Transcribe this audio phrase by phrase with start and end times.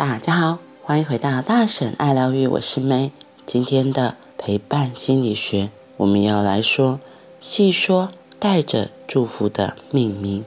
[0.00, 3.10] 大家好，欢迎回到大婶爱疗愈，我是 May。
[3.44, 5.68] 今天的陪伴心理学，
[5.98, 6.98] 我们要来说
[7.38, 10.46] 细说带着祝福的命名。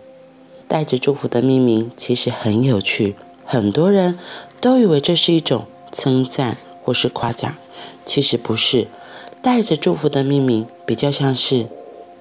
[0.68, 4.18] 带着祝福的命名其实很有趣，很多人
[4.60, 7.56] 都以为这是一种称赞或是夸奖，
[8.04, 8.88] 其实不是。
[9.44, 11.68] 带着祝福的命名比较像是，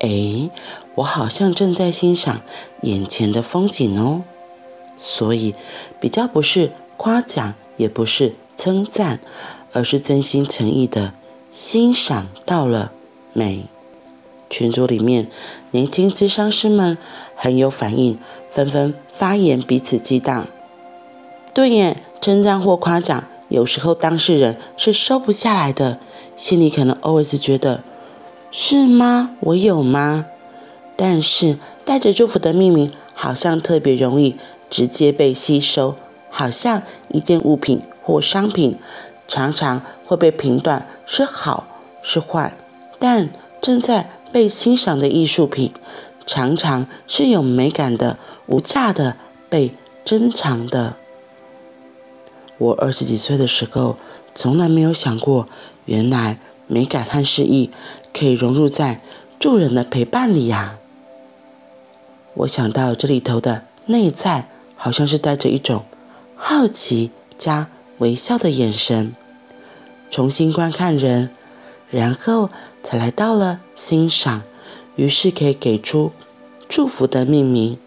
[0.01, 0.51] 哎，
[0.97, 2.43] 我好像正在欣赏
[2.83, 4.21] 眼前的风景哦，
[4.99, 5.55] 所以
[5.99, 9.19] 比较不是夸奖，也不是称赞，
[9.73, 11.13] 而是真心诚意的
[11.51, 12.93] 欣赏到了
[13.33, 13.65] 美。
[14.49, 15.27] 群组里面
[15.73, 16.97] 年轻咨商师们
[17.35, 18.17] 很有反应，
[18.53, 20.47] 纷纷发言，彼此激荡。
[21.53, 25.99] 对耶，称赞或夸奖，有时候当事人是收不下来的。
[26.37, 27.83] 心里可能 always 觉得
[28.53, 29.31] 是吗？
[29.41, 30.27] 我有吗？
[30.95, 34.37] 但是带着祝福的命名，好像特别容易
[34.71, 35.97] 直接被吸收，
[36.33, 38.77] 好像一件物品或商品
[39.29, 41.67] 常常会被评断是好
[42.03, 42.57] 是坏，
[42.99, 43.29] 但
[43.61, 45.73] 正在被欣赏的艺术品，
[46.27, 48.17] 常常是有美感的、
[48.47, 49.17] 无价的、
[49.49, 49.75] 被
[50.05, 50.97] 珍藏的。
[52.59, 53.97] 我二十几岁的时候，
[54.35, 55.47] 从来没有想过。
[55.85, 57.69] 原来美感和诗意
[58.15, 59.01] 可以融入在
[59.41, 60.79] 助人的陪伴里呀！
[62.35, 65.85] 我想到这里头的内在，好像是带着一种
[66.45, 69.15] 好奇加微笑的眼神，
[70.11, 71.31] 重新观看人，
[71.89, 72.51] 然后
[72.83, 74.43] 才来到了欣赏，
[74.97, 76.11] 于是可以给出
[76.69, 77.79] 祝福的命名。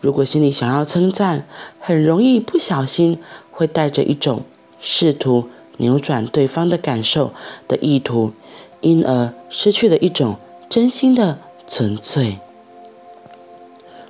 [0.00, 1.44] 如果心里想要称赞，
[1.80, 4.44] 很容易不小心会带着一种
[4.78, 5.48] 试图。
[5.78, 7.32] 扭转对方的感受
[7.68, 8.32] 的意图，
[8.80, 10.36] 因而失去了一种
[10.68, 12.38] 真心的纯粹。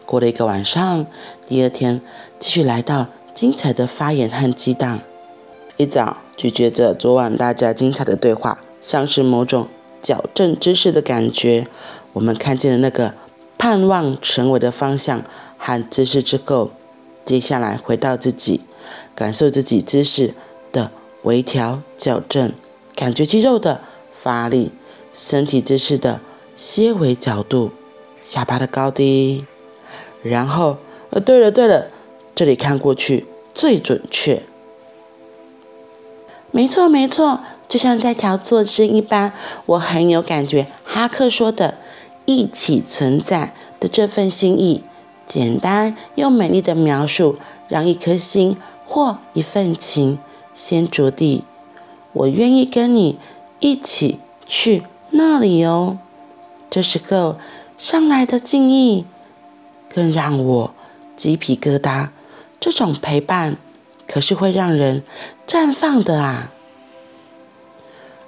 [0.07, 1.07] 过了一个晚上，
[1.47, 2.01] 第二天
[2.39, 3.09] 继续来到
[3.39, 4.99] 精彩的发言和激荡。
[5.77, 9.69] 一早咀嚼着昨晚大家精彩的对话，像是某种
[10.03, 11.65] 矫正知识的感觉。
[12.15, 13.15] 我们看见了那个
[13.57, 15.23] 盼望成为的方向
[15.57, 16.73] 和姿势之后，
[17.25, 18.63] 接下来回到自己，
[19.15, 20.35] 感受自己姿势
[20.73, 20.91] 的。
[21.23, 22.53] 微调、矫正，
[22.97, 24.73] 感觉肌肉的发力，
[25.15, 26.21] 身体姿势的
[26.57, 27.71] 些微角度，
[28.21, 29.45] 下巴的高低，
[30.25, 30.79] 然后，
[31.11, 31.89] 呃，对了对了，
[32.39, 34.45] 这里看过去最准确。
[36.53, 39.33] 没错没错，就像在调坐姿一般，
[39.67, 40.69] 我很有感觉。
[40.85, 41.79] 哈克说的
[42.27, 44.85] “一起存在”的这份心意，
[45.27, 48.57] 简单又美丽的描述，让一颗心
[48.87, 50.21] 或一份情。
[50.55, 51.43] 先着地，
[52.13, 53.19] 我愿意跟你
[53.59, 55.99] 一起去那里哦。
[56.71, 57.37] 这时候
[57.77, 59.05] 上来的敬意，
[59.93, 60.75] 更让我
[61.17, 62.11] 鸡皮疙瘩。
[62.61, 63.57] 这种陪伴
[64.07, 65.03] 可是会让人
[65.47, 66.53] 绽放的啊！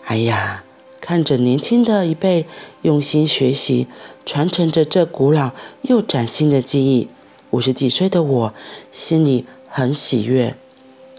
[0.06, 0.64] 哎呀，
[1.00, 2.46] 看着年轻的一辈
[2.82, 3.86] 用心学习，
[4.26, 5.52] 传承着这古老
[5.82, 7.08] 又崭新的记忆，
[7.50, 8.54] 五十几岁的我
[8.92, 10.56] 心里很喜悦。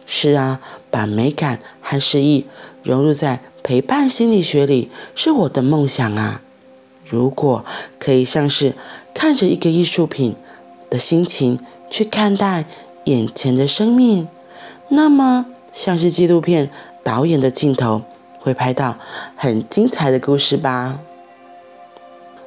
[0.05, 2.45] 是啊，把美感和诗意
[2.83, 6.41] 融入在陪伴心理学里是我的梦想啊！
[7.05, 7.65] 如果
[7.99, 8.73] 可以像是
[9.13, 10.35] 看着一个艺术品
[10.89, 12.65] 的心情去看待
[13.05, 14.27] 眼前的生命，
[14.89, 16.69] 那么像是纪录片
[17.03, 18.01] 导演的镜头
[18.39, 18.97] 会拍到
[19.35, 20.99] 很精彩的故事吧？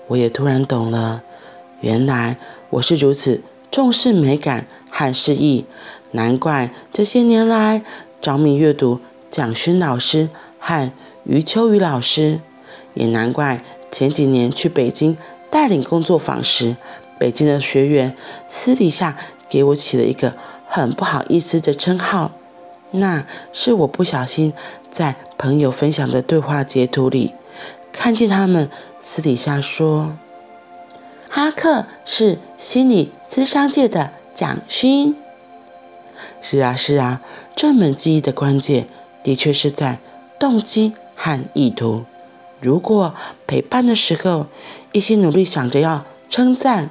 [0.08, 1.22] 我也突然懂了，
[1.80, 2.36] 原来
[2.70, 5.64] 我是如此重视美感和诗意。
[6.12, 7.82] 难怪这些年来
[8.20, 9.00] 着迷阅读
[9.30, 10.28] 蒋勋老师
[10.60, 10.92] 和
[11.24, 12.40] 余秋雨老师，
[12.92, 13.60] 也难怪
[13.90, 15.16] 前几年去北京
[15.50, 16.76] 带领工作坊时，
[17.18, 18.14] 北京的学员
[18.46, 19.16] 私底下
[19.48, 20.34] 给我起了一个
[20.68, 22.32] 很不好意思的称号，
[22.90, 24.52] 那是我不小心
[24.90, 27.34] 在朋友分享的对话截图里
[27.92, 28.68] 看见他们
[29.00, 30.16] 私底下说，
[31.28, 35.16] 哈克是心理咨商界的蒋勋。
[36.40, 37.20] 是啊，是啊，
[37.56, 38.86] 这门技艺的关键
[39.22, 39.98] 的确是在
[40.38, 42.04] 动机和意图。
[42.60, 43.14] 如果
[43.46, 44.46] 陪伴的时候
[44.92, 46.90] 一心努力想着要称赞，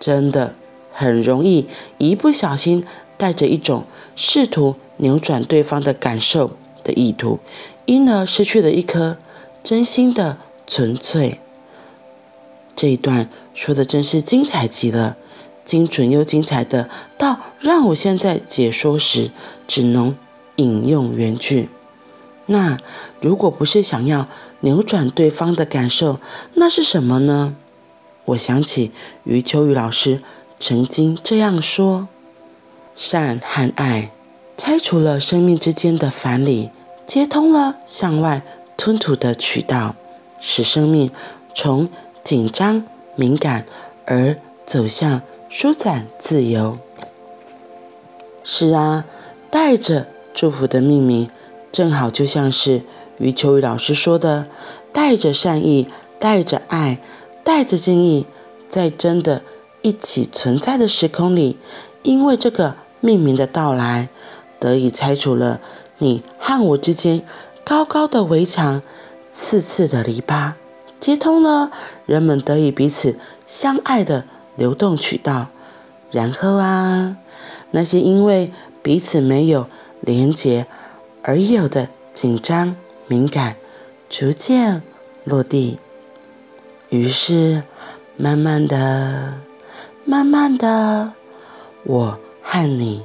[0.00, 0.54] 真的
[0.92, 1.66] 很容易
[1.98, 2.84] 一不小心
[3.16, 3.84] 带着一种
[4.14, 6.52] 试图扭转对方的感受
[6.84, 7.38] 的意图，
[7.86, 9.16] 因而失去了一颗
[9.64, 11.40] 真心的纯粹。
[12.74, 15.16] 这一段说的真是精彩极了。
[15.64, 19.30] 精准又精彩的，到让我现在解说时
[19.68, 20.16] 只能
[20.56, 21.68] 引用原句。
[22.46, 22.76] 那
[23.20, 24.26] 如果不是想要
[24.62, 26.18] 扭转对方的感受，
[26.54, 27.54] 那是什么呢？
[28.24, 28.90] 我想起
[29.22, 30.20] 余秋雨老师
[30.64, 32.06] 曾经这样说：
[32.94, 34.12] 善和爱
[34.56, 36.70] 拆除了生命之间的藩篱，
[37.04, 38.42] 接通了向外
[38.76, 39.96] 吞吐的渠道，
[40.40, 41.10] 使生命
[41.52, 41.88] 从
[42.22, 42.84] 紧张
[43.16, 43.66] 敏感
[44.06, 46.78] 而走向舒展自由。
[48.44, 49.04] 是啊，
[49.50, 51.28] 带着祝福的命名，
[51.72, 52.82] 正好就像是
[53.18, 54.46] 余秋雨老师说的，
[54.92, 55.88] 带着善意，
[56.20, 57.00] 带着爱，
[57.42, 58.26] 带着敬意，
[58.70, 59.42] 在真的
[59.82, 61.58] 一起存在的时空里，
[62.02, 64.08] 因为这个命名的到来，
[64.58, 65.60] 得以拆除了
[65.98, 67.22] 你和我之间
[67.64, 68.80] 高高的围墙、
[69.32, 70.52] 刺刺的篱笆，
[70.98, 71.70] 接通了
[72.06, 74.24] 人们得以彼此相爱的
[74.56, 75.48] 流动渠道，
[76.10, 77.16] 然后啊。
[77.74, 78.52] 那些因为
[78.82, 79.66] 彼此没有
[80.02, 80.66] 连结
[81.22, 82.76] 而有的紧张
[83.06, 83.56] 敏感，
[84.10, 84.82] 逐渐
[85.24, 85.78] 落地。
[86.90, 87.62] 于是，
[88.18, 89.32] 慢慢的、
[90.04, 91.12] 慢慢的，
[91.84, 93.02] 我和你、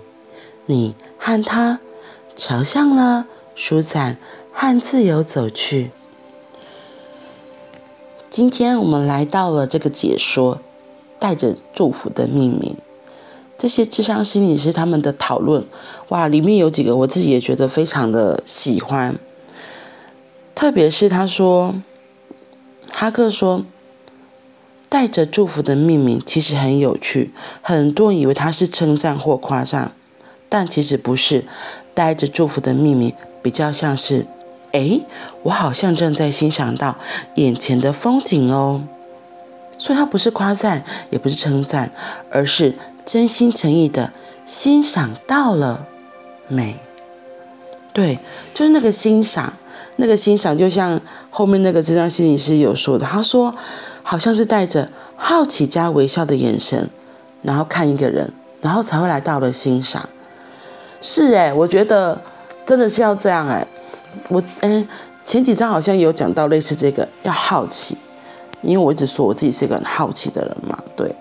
[0.65, 1.79] 你和他，
[2.35, 4.17] 朝向了舒展
[4.51, 5.91] 和自由走去。
[8.31, 10.59] 今天我们来到了这个解说，
[11.19, 12.75] 带着祝福的命名。
[13.57, 15.65] 这些智商心理师他们的讨论，
[16.09, 19.17] 哇，里面有几个我自己也觉得非常的喜欢。
[20.55, 21.75] 特别是他说，
[22.91, 23.63] 哈克说，
[24.89, 27.31] 带着祝福的命名其实很有趣，
[27.61, 29.91] 很多人以为它是称赞或夸赞，
[30.49, 31.45] 但其实不是。
[31.93, 33.11] 带着祝福的命名
[33.41, 34.27] 比较像是，
[34.71, 34.99] 哎，
[35.43, 36.95] 我好像正在欣赏到
[37.35, 38.83] 眼前的风景哦。
[39.79, 41.91] 所以它不是夸赞，也不是称赞，
[42.29, 42.75] 而是。
[43.05, 44.11] 真心诚意的
[44.45, 45.87] 欣赏到了
[46.49, 46.75] 美，
[47.93, 48.19] 对，
[48.53, 49.53] 就是那个欣赏，
[49.95, 50.99] 那个欣赏，就像
[51.29, 53.55] 后面那个咨商心理师有说的，他说，
[54.09, 54.87] 好像是带着
[55.17, 56.89] 好奇加微笑的眼神，
[57.41, 58.31] 然后看一个人，
[58.61, 60.01] 然后才会来到了欣赏。
[61.01, 62.17] 是哎，我觉得
[62.65, 63.67] 真的是要这样哎，
[64.29, 64.87] 我嗯，
[65.25, 67.97] 前几章好像有讲到类似这个，要好奇，
[68.61, 71.13] 因为我一直说我自己是一个很好奇的人嘛，对。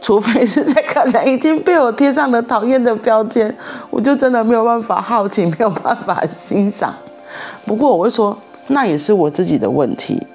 [0.00, 3.54] 除非是这个人已经被我贴上了讨厌的标签，
[3.90, 6.94] 我就真的没有办法好奇，没有办法欣赏。
[7.66, 8.38] 不过我会说，
[8.68, 10.26] 那也是我自己的问题。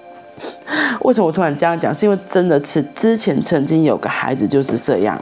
[1.01, 1.93] 为什么我突然这样讲？
[1.93, 5.21] 是因为真的是之前曾经有个孩子就是这样，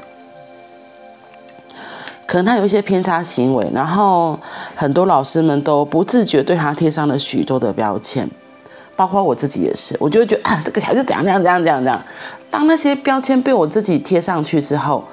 [2.25, 4.39] 可能他有一些偏差行为，然后
[4.75, 8.29] 很多老师们都不自觉对他贴上了许多的标签，
[8.95, 12.01] 包括我自己也是，我就觉得啊，这个孩子怎样怎样怎样怎样怎样。
[12.49, 15.03] 当那些标签被我自己贴上去之后，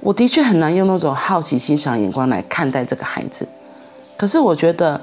[0.00, 3.46] 我的确很难用那种好奇欣赏眼光来看待这个孩子。
[4.16, 5.00] 可是我觉得，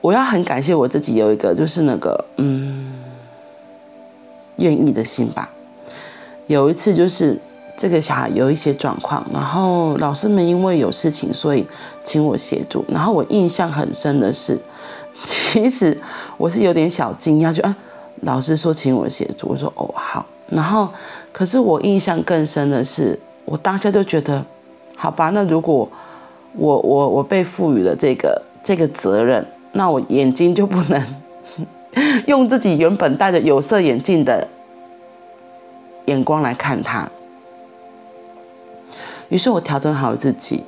[0.00, 2.92] 我要很感谢我自己有一个就是那个嗯，
[4.56, 5.50] 愿意的心吧。
[6.46, 7.38] 有一次就是
[7.76, 11.66] 这个小孩有一些状况，然后老师们因为有事情，所以
[12.02, 12.84] 请我协助。
[12.88, 14.58] 然后我印象很深的是，
[15.24, 15.98] 其实
[16.36, 17.74] 我是有点小惊讶，就啊。
[18.20, 20.88] 老师说请我协助，我说哦好，然后
[21.30, 24.42] 可是我印象更深的是，我当下就觉得，
[24.96, 25.86] 好吧，那如果
[26.56, 31.02] 我我我被赋予了这个这个责任，那我眼睛就不能
[32.26, 34.46] 用自己原本戴着有色眼镜的
[36.06, 37.08] 眼光来看他。
[39.28, 40.62] 于是我调整好自己，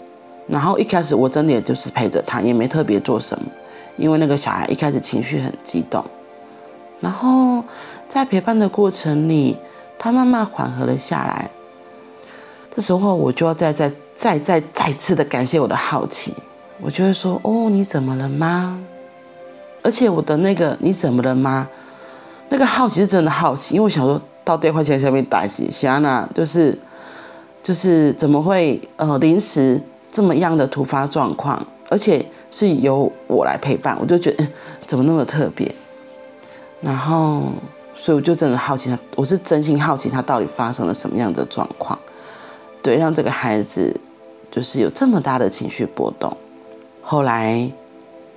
[0.49, 3.45] 然后一开始我真的也就是陪着他，也没特别做什么，
[3.97, 6.05] 因为那个小孩一开始情绪很激动。
[7.01, 7.63] 然后
[8.09, 9.57] 在陪伴的过程里，
[9.99, 11.51] 他慢慢缓和了下来。
[12.75, 16.33] 这时候我就要再再再再再次的感谢我的好奇，
[16.81, 18.81] 我就会说：“哦，你怎么了吗？”
[19.87, 21.69] 而且我的那个“你怎么了吗”，
[22.51, 26.77] 那个好奇是真的好奇，因为我想说到电话线下面打几下呢，就是
[27.63, 34.45] 就是怎么会呃临时这么样的突发状况，而且是由我来陪伴，我就觉得，
[34.89, 35.73] 怎么那么特别。
[36.81, 37.43] 然后，
[37.95, 41.97] 所以我就真的好奇他，我是真心好奇他到底发生了什么样的状况，
[42.83, 43.95] 对，让这个孩子
[44.51, 46.37] 就是有这么大的情绪波动。
[47.03, 47.71] 后来，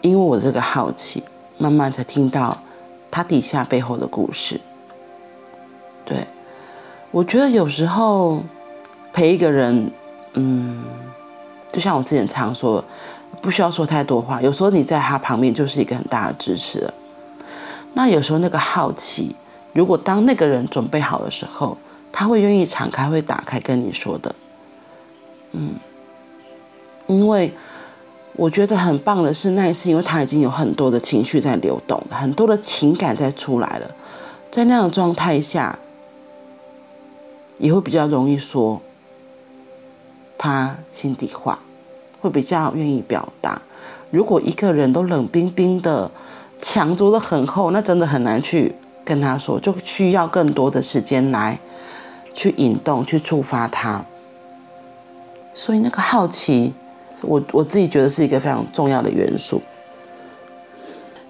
[0.01, 1.23] 因为我这个好奇，
[1.59, 2.57] 慢慢才听到
[3.11, 4.59] 他底下背后的故事。
[6.05, 6.25] 对，
[7.11, 8.41] 我觉得有时候
[9.13, 9.91] 陪一个人，
[10.33, 10.83] 嗯，
[11.71, 12.83] 就像我之前常说，
[13.41, 16.91] 不需要说太多话，有时候你在他旁边就是一个很大的支持。
[17.93, 19.35] 那有时候那个好奇，
[19.73, 21.77] 如果当那个人准备好的时候，
[22.11, 24.33] 他会愿意敞开，会打开跟你说的，
[25.51, 25.75] 嗯，
[27.07, 27.53] 因为
[28.39, 33.91] 我觉得很棒的是那一次，因为他已经有很多的情绪在流动，很多的情感在出来了，
[34.49, 35.77] 在那样的状态下，
[37.57, 38.81] 也会比较容易说
[40.37, 41.59] 他心底话，
[42.21, 43.61] 会比较愿意表达。
[44.09, 46.09] 如果一个人都冷冰冰的，
[46.61, 51.59] 墙筑得很厚，那真的很难去跟他说，就需要更多的时间来
[52.33, 54.05] 去引动、去触发他。
[55.53, 56.73] 所以那个好奇，
[57.21, 59.61] 我我自己觉得是一个非常重要的元素。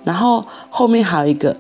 [0.04, 1.56] 然后后面还有一个，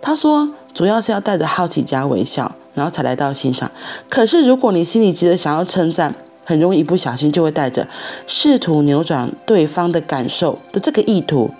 [0.00, 3.70] 他说主要是要带着好奇加微笑，然后才来到欣赏。
[4.08, 6.14] 可是如果你心里急着想要称赞，
[6.44, 7.86] 很容易一不小心就会带着
[8.26, 11.50] 试图扭转对方的感受的这个意图，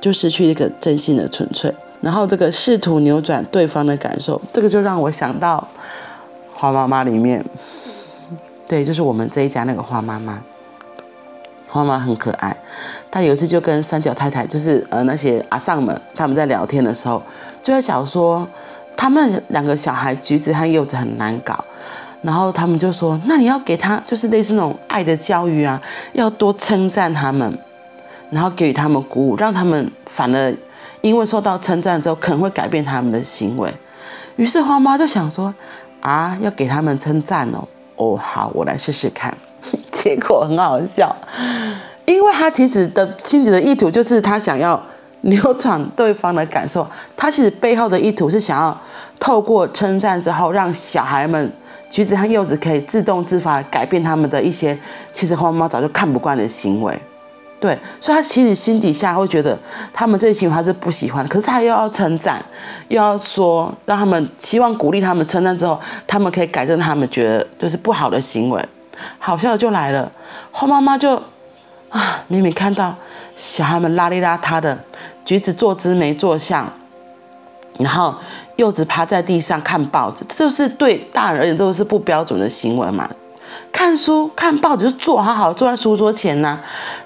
[0.00, 1.74] 就失去一个真心的纯粹。
[2.02, 5.66] 然后这个试图扭转对方的感受，这个就让我想到
[6.52, 7.44] 花妈妈里面，
[8.68, 10.40] 对，就是我们这一家那个花妈妈。
[11.68, 12.56] 花妈很可爱，
[13.10, 17.22] 她有一次就跟三角太太，就是呃那些阿桑们，他们在聊天的时候，
[17.62, 18.46] 就在讲说，
[18.96, 21.64] 他们两个小孩橘子和柚子很难搞，
[22.22, 25.80] 然后他们就说，那你要给他就是类似那种爱的教育啊，
[26.12, 27.58] 要多称赞他们，
[28.30, 30.54] 然后给予他们鼓舞，让他们反而
[31.02, 33.72] 因为受到称赞之后，可能会改变他们的行为。
[34.36, 35.52] 于是花妈就想说，
[36.00, 39.36] 啊，要给他们称赞哦，哦好，我来试试看。
[39.90, 41.14] 结果很好笑，
[42.04, 44.80] 因为他其实的心里的意图就是他想要
[45.22, 48.78] 扭转对方的感受，他其实背后的意图是想要
[49.18, 51.52] 透过称赞之后，让小孩们
[51.90, 54.78] 橘子和柚子可以自动自发的改变他们的一些
[55.12, 56.96] 其实花猫早就看不惯的行为，
[57.58, 59.58] 对，所以他其实心底下会觉得
[59.92, 62.44] 他们这些行为他是不喜欢，可是他又要称赞，
[62.88, 68.64] 又要说让他们希望鼓励他们称赞之后，他们可以改正他们觉得就是不好的行为。
[69.18, 70.10] 好笑的就来了，
[70.50, 71.20] 花妈妈就
[71.90, 72.94] 啊，明明看到
[73.34, 74.76] 小孩们邋里邋遢的，
[75.24, 76.70] 橘子坐姿没坐相，
[77.78, 78.14] 然后
[78.56, 83.08] 柚子趴在地上看报纸，这就是对大人而言都是不标准的行为嘛。
[83.72, 86.58] 看书看报纸就坐好好坐在书桌前呐、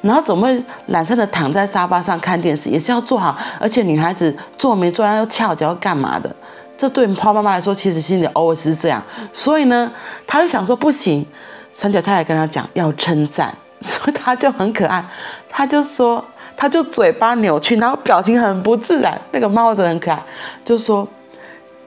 [0.03, 6.35] 然后怎么会懒散的躺在沙发上看电视，也是要坐好，而且女孩子坐没坐要翘脚要干嘛的？
[6.79, 9.91] 这对花妈妈来说，其实心里偶尔是这样，所以呢，
[10.27, 11.27] 她就想说不行。
[11.73, 15.05] 三角太太跟他讲要称赞， 所以他就很可爱，
[15.49, 16.23] 他就说，
[16.57, 19.19] 他就嘴巴扭曲，然后表情很不自然。
[19.33, 20.23] 那个猫子很可爱，
[20.65, 21.09] 就说：“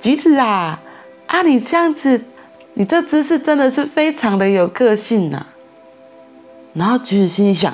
[0.02, 0.80] 橘子啊，
[1.28, 2.24] 啊你这样子，
[2.74, 5.46] 你这姿势真的是非常的有个性呐、”
[6.74, 7.72] 然后橘子心里想：“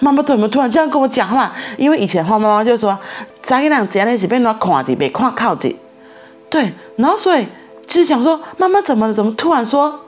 [0.00, 1.54] 妈妈怎么突然这样跟我讲话？
[1.78, 2.98] 因为以前话妈妈就说，
[3.42, 5.74] 张一亮这样的是被人看的，被看靠的。
[6.50, 7.46] 对，然后所以
[7.86, 9.10] 就想说，妈妈怎么？
[9.14, 9.98] 怎么突然说？”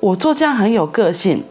[0.00, 1.42] 我做这样很有个性，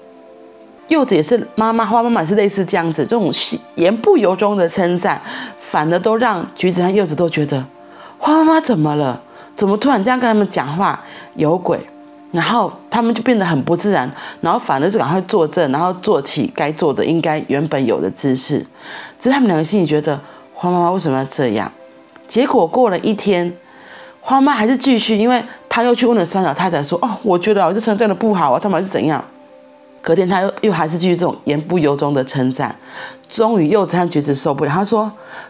[0.88, 3.30] 柚子也是妈妈，花妈妈是类似这样子，这种
[3.76, 5.22] 言不由衷的称赞，
[5.60, 7.62] 反而都让橘子和柚子都觉得
[8.18, 9.22] 花妈妈怎么了？
[9.58, 11.04] 怎么突然这样跟他们讲话？
[11.36, 11.78] 有鬼！
[12.32, 18.60] 然后他们就变得很不自然，然后反而就赶快坐正，然后做起该做的应该原本有的姿势。
[19.20, 20.18] 只是他们两个心里觉得
[20.54, 21.70] 花妈妈为什么要这样？
[22.28, 23.54] 结果过了一天，
[24.22, 25.44] 花妈还是继续，因为。
[25.78, 29.24] 他又去问了三老太太说：“哦，我觉得我这称赞的不好啊，他们是怎样？”
[30.02, 32.76] 隔天他又又还是继续这种言不由衷的称赞。
[33.30, 35.04] 终于柚子和橘子受不了，他说：“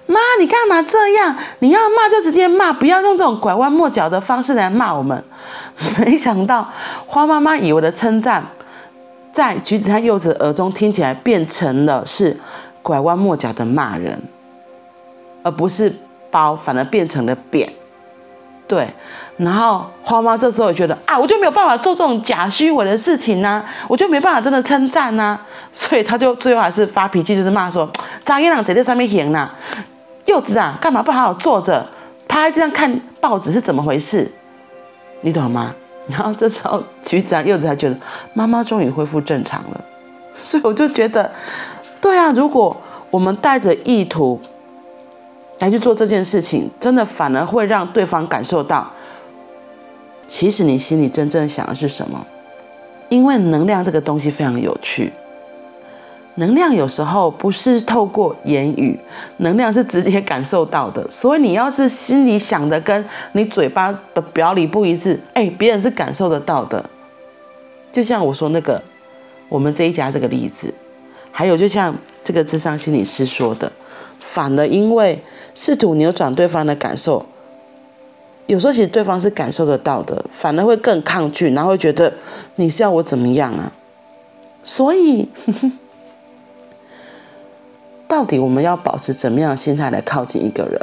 [0.06, 1.34] 妈，你干嘛这样？
[1.60, 5.24] 你要骂就直接骂，不要用这种拐弯抹角的方式来骂我们。
[6.04, 6.70] ”没想到
[7.06, 8.46] 花妈妈以为的称赞，
[9.32, 12.36] 在橘子和柚子耳中听起来变成了是
[12.82, 14.22] 拐弯抹角的骂人，
[15.42, 15.96] 而不是
[16.30, 17.72] 褒，反而变成了贬。
[18.68, 18.90] 对。
[19.38, 25.38] 然后花妈这时候也觉得啊，我就没有办法做这种假虚伪的事情呐、我就没办法真的称赞呐，
[25.72, 27.88] 所以他就最后还是发脾气，就是骂说
[28.26, 29.48] ：“张一郎在这上面行呐，
[30.26, 31.86] 柚子啊，干嘛不好好坐着，
[32.28, 34.28] 趴在这上看报纸是怎么回事？
[35.22, 35.72] 你懂吗？”
[36.10, 37.96] 然后这时候橘子啊、柚子还觉得
[38.34, 39.82] 妈妈终于恢复正常了，
[40.32, 41.30] 所以我就觉得，
[42.02, 42.76] 对啊，如果
[43.12, 44.40] 我们带着意图
[45.60, 48.90] 来去做这件事情，真的反而会让对方感受到。
[50.28, 52.26] 其实你心里真正想的是什么？
[53.10, 55.14] 因为能量这个东西非常有趣，
[56.36, 59.00] 能量有时候不是透过言语，
[59.38, 61.10] 能量是直接感受到的。
[61.10, 66.84] 所以你要是心里想的跟你嘴巴的表里不一致，哎，别人是感受得到的。
[67.94, 68.84] 就像我说那个
[69.48, 70.74] 我们这一家这个例子，
[71.32, 73.72] 还有就像这个智商心理师说的，
[74.20, 75.24] 反而因为
[75.56, 77.26] 试图扭转对方的感受。
[78.48, 82.12] 有时候其实对方是感受得到的，反而会更抗拒，然后会觉得
[82.56, 83.72] 你是要我怎么样啊？
[84.64, 85.28] 所以，
[88.08, 90.82] 到底我们要保持怎么样的心态来靠近一个人？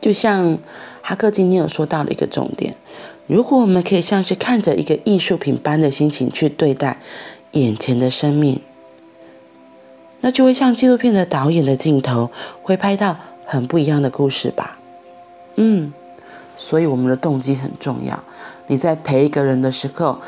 [0.00, 0.58] 就像
[1.02, 2.74] 哈克今天有说到的一个重点，
[3.26, 6.98] 如果我们可以像是看着一个艺术品般的心情去对待
[7.52, 8.60] 眼前的生命，
[10.20, 12.30] 那就会像纪录片的导演的镜头，
[12.62, 13.16] 会拍到
[13.46, 14.78] 很不一样的故事吧。
[15.62, 15.92] 嗯，
[16.56, 18.18] 所以我们的动机很重要。
[18.66, 20.18] 你在陪一个人的时候，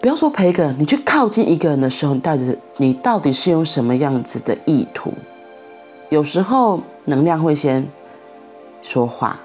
[0.00, 5.12] 不要说陪一个人，你去靠近一个人的时候，你到底你到底是用什么样子的意图？
[6.08, 7.84] 有时候能量会先
[8.80, 9.36] 说话，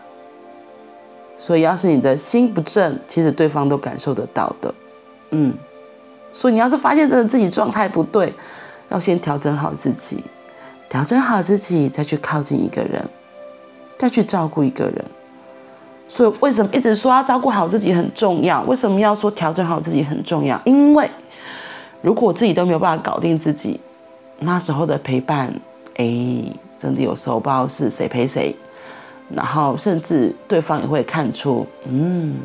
[1.40, 4.74] 所以要是你的心不正，其实对方都感受得到的。
[5.32, 5.54] 嗯。
[6.32, 8.32] 所以你要是发现真的自己状态不对，
[8.90, 10.24] 要先调整好自己，
[10.88, 13.04] 调整好自己，再去靠近一个人，
[14.00, 15.06] 再去照顾一个人。
[16.08, 18.64] 所以为什么一直说要照顾好自己很重要？
[18.64, 20.60] 为什么要说调整好自己很重要？
[20.66, 21.08] 因为
[22.02, 23.80] 如果自己都没有办法搞定自己，
[24.40, 25.54] 那时候的陪伴，
[25.98, 26.44] 哎，
[26.80, 28.56] 真的有时候不知道是谁陪谁，
[29.36, 32.38] 然后甚至对方也会看出，嗯，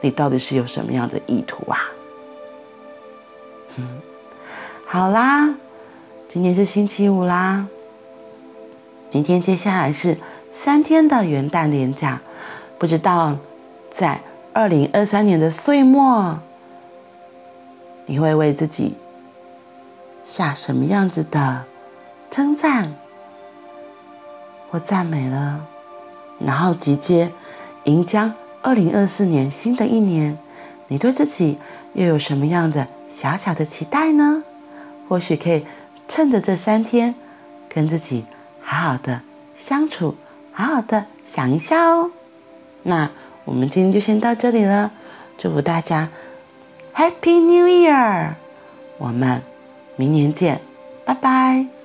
[0.00, 1.78] 你到底是有什么样的意图啊？
[3.76, 3.86] 嗯
[4.86, 5.54] 好啦，
[6.28, 7.64] 今天是星期五啦。
[9.12, 10.16] 明天接下来是
[10.60, 12.20] 三天的元旦连假，
[12.80, 13.36] 不知道
[13.92, 14.20] 在
[14.52, 16.40] 二零二三年的岁末，
[18.06, 18.96] 你会为自己
[20.24, 21.64] 下什么样子的
[22.28, 22.92] 称赞
[24.68, 25.64] 或赞美了？
[26.40, 27.30] 然后集结
[27.84, 30.36] 迎将二零二四年新的一年，
[30.88, 31.56] 你对自己
[31.92, 32.88] 又有什么样的？
[33.08, 34.42] 小小的期待呢，
[35.08, 35.64] 或许可以
[36.08, 37.14] 趁着这三天，
[37.68, 38.24] 跟自己
[38.60, 39.20] 好好的
[39.54, 40.16] 相处，
[40.58, 42.10] 好好的想一下哦。
[42.82, 43.08] 那
[43.44, 44.90] 我们今天就先到这里了，
[45.38, 46.08] 祝福大家
[46.92, 48.32] Happy New Year！
[48.98, 49.40] 我们
[49.94, 50.60] 明年见，
[51.04, 51.77] 拜拜。